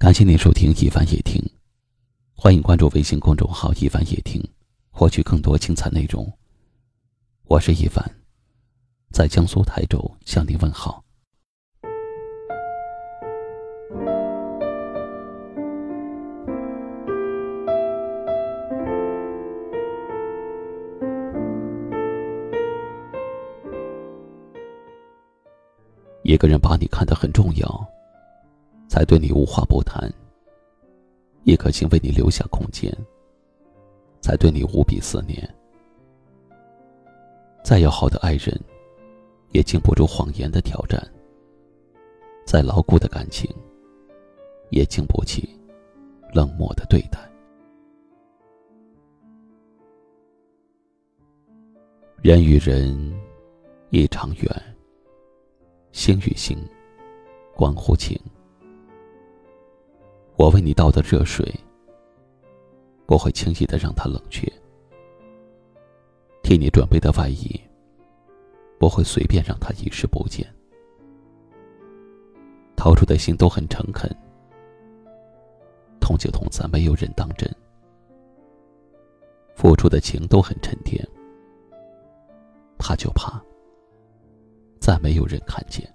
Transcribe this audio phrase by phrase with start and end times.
[0.00, 1.38] 感谢您收听一凡夜听，
[2.34, 4.42] 欢迎关注微信公众号“一凡夜听”，
[4.90, 6.26] 获取更多精彩内容。
[7.44, 8.02] 我是一凡，
[9.12, 11.04] 在江苏台州向您问好。
[26.22, 27.86] 一个人把你看得很重要。
[28.90, 30.12] 才对你无话不谈，
[31.44, 32.92] 一颗心为你留下空间，
[34.20, 35.48] 才对你无比思念。
[37.62, 38.60] 再要好的爱人，
[39.52, 41.00] 也经不住谎言的挑战；
[42.44, 43.48] 再牢固的感情，
[44.70, 45.48] 也经不起
[46.34, 47.20] 冷漠的对待。
[52.20, 53.14] 人与人
[53.90, 54.76] 一场远，
[55.92, 56.58] 心与心
[57.54, 58.20] 关乎情。
[60.40, 61.54] 我为你倒的热水，
[63.04, 64.50] 不会轻易的让它冷却；
[66.42, 67.60] 替你准备的外衣，
[68.78, 70.50] 不会随便让它一时不见。
[72.74, 74.10] 掏出的心都很诚恳，
[76.00, 77.46] 痛就痛在没有人当真；
[79.54, 81.06] 付出的情都很沉淀，
[82.78, 83.38] 怕就怕
[84.80, 85.86] 再没有人看见。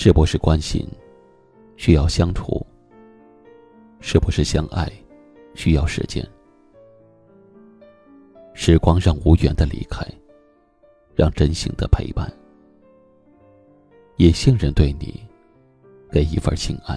[0.00, 0.86] 是不是关心，
[1.76, 2.64] 需要相处？
[3.98, 4.88] 是不是相爱，
[5.56, 6.24] 需要时间？
[8.54, 10.06] 时光让无缘的离开，
[11.16, 12.32] 让真心的陪伴。
[14.18, 15.20] 也信任对你，
[16.12, 16.96] 给一份心安。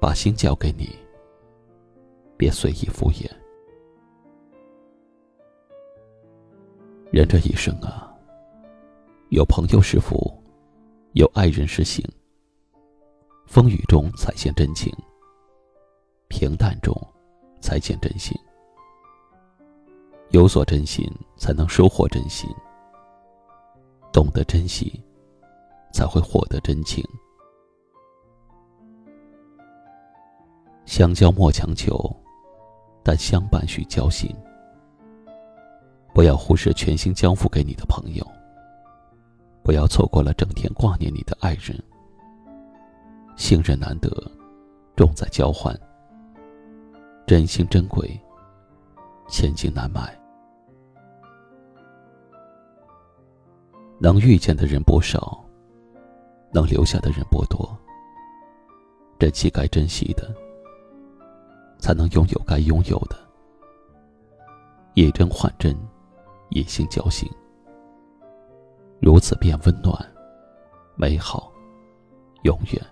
[0.00, 0.96] 把心交给你，
[2.38, 3.30] 别随意敷衍。
[7.10, 8.16] 人这一生啊，
[9.28, 10.42] 有朋友是福。
[11.14, 12.04] 有爱人是幸，
[13.46, 14.92] 风雨中才见真情，
[16.26, 16.92] 平淡中
[17.60, 18.36] 才见真心。
[20.30, 22.50] 有所真心，才能收获真心；
[24.12, 25.00] 懂得珍惜，
[25.92, 27.04] 才会获得真情。
[30.84, 31.96] 相交莫强求，
[33.04, 34.28] 但相伴需交心。
[36.12, 38.26] 不要忽视全心交付给你的朋友。
[39.64, 41.82] 不要错过了整天挂念你的爱人。
[43.34, 44.08] 信任难得，
[44.94, 45.74] 重在交换。
[47.26, 48.20] 真心珍贵，
[49.26, 50.14] 千金难买。
[53.98, 55.42] 能遇见的人不少，
[56.52, 57.66] 能留下的人不多。
[59.18, 60.30] 珍惜该珍惜的，
[61.78, 63.16] 才能拥有该拥有的。
[64.92, 65.74] 以真换真，
[66.50, 67.26] 以心交心。
[69.04, 69.94] 如此便温暖、
[70.96, 71.52] 美好、
[72.44, 72.82] 永远。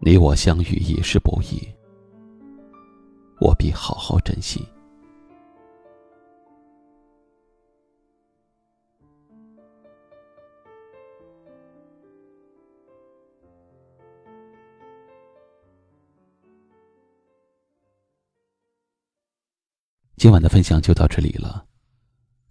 [0.00, 1.62] 你我相遇已是不易，
[3.40, 4.66] 我必好好珍惜。
[20.16, 21.64] 今晚的分享就到这里了。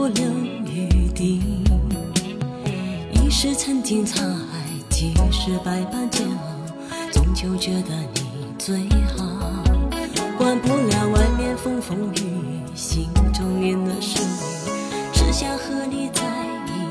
[0.00, 0.24] 不留
[0.64, 1.42] 余地，
[3.12, 8.78] 一时曾经沧海，几世百般煎熬，终究觉得你最
[9.14, 9.22] 好。
[10.38, 14.72] 管不了外面风风雨雨，心中念的是你，
[15.12, 16.22] 只想和你在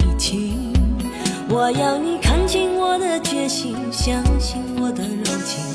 [0.06, 0.54] 一起。
[1.50, 5.66] 我要你看清我的决心，相信我的柔情，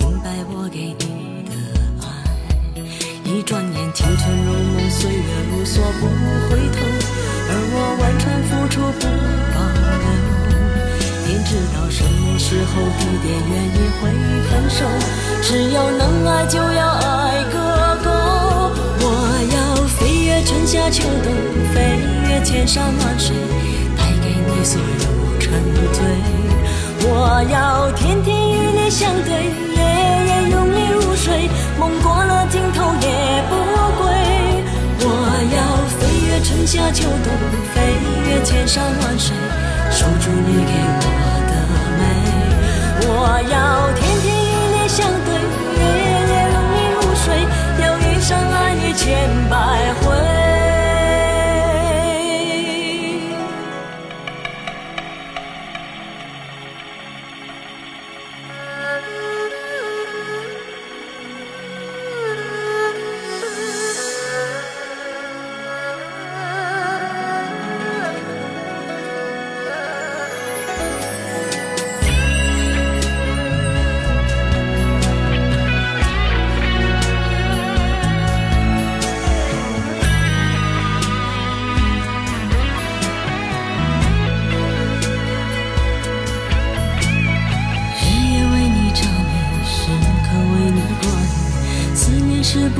[0.00, 1.73] 明白我给你的。
[3.24, 5.18] 一转眼，青春如梦，岁月
[5.50, 6.06] 如梭，不
[6.48, 6.78] 回头，
[7.48, 9.02] 而我完全付出不
[9.54, 9.56] 保
[10.00, 10.04] 留。
[11.26, 12.14] 天知道什么。
[12.36, 14.10] 时候地点原因会
[14.50, 14.84] 分手，
[15.40, 17.56] 只要能爱就要爱个
[18.04, 18.10] 够。
[19.00, 19.06] 我
[19.54, 19.56] 要
[19.86, 21.32] 飞越春夏秋冬，
[21.72, 21.76] 飞
[22.28, 23.34] 越千山万水，
[23.96, 25.52] 带给你所有沉
[25.92, 26.04] 醉。
[27.06, 29.50] 我要天天与你相对，
[36.74, 37.32] 夏秋冬，
[37.72, 37.94] 飞
[38.28, 39.32] 越千山万水，
[39.92, 41.06] 守住你给我
[41.46, 41.52] 的
[42.00, 42.02] 美。
[43.06, 43.08] 我
[43.48, 44.13] 要天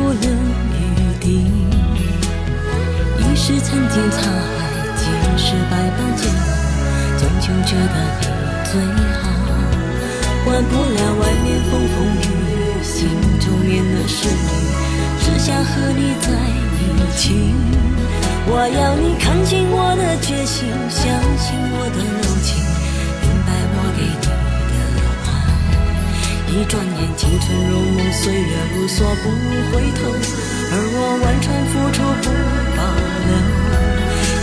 [0.05, 1.27] 不留余地，
[3.17, 4.61] 一时曾经沧海，
[4.99, 5.03] 几
[5.39, 6.45] 世百般煎熬，
[7.19, 8.27] 终究觉得你
[8.71, 8.73] 最
[9.15, 9.25] 好。
[10.45, 13.09] 管不了外面风风雨雨，心
[13.41, 14.37] 中念的是你，
[15.23, 17.25] 只想和你在一起。
[18.47, 21.01] 我要你看清我的决心，相
[21.39, 22.61] 信我的柔情，
[23.23, 24.44] 明白我给你。
[26.55, 29.29] 一转眼，青春如梦，岁月如梭，不
[29.75, 30.07] 回头。
[30.71, 32.31] 而我完全付出，不
[32.79, 32.81] 保
[33.27, 33.35] 留。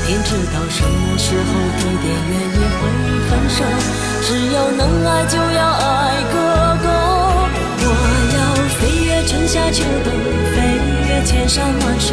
[0.05, 1.49] 天知道什么时候、
[1.79, 2.83] 地点、原因会
[3.31, 3.63] 分手。
[4.27, 6.35] 只要能爱，就要爱个
[6.83, 6.91] 够。
[7.79, 7.87] 我
[8.35, 8.39] 要
[8.75, 10.11] 飞越春夏秋冬，
[10.51, 10.55] 飞
[11.07, 12.11] 越千山万水，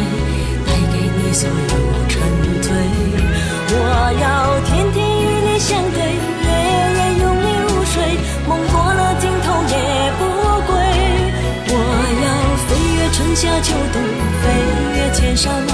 [13.61, 14.01] 秋冬
[14.41, 15.68] 飞越千山